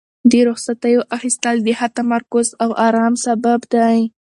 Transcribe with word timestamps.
د 0.29 0.31
رخصتیو 0.49 0.99
اخیستل 1.17 1.55
د 1.63 1.67
ښه 1.77 1.87
تمرکز 1.99 2.47
او 2.63 2.69
ارام 2.87 3.13
سبب 3.25 3.59
دی. 3.73 3.99